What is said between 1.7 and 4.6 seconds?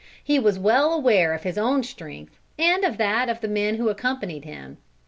strength and of that of the men who accompanied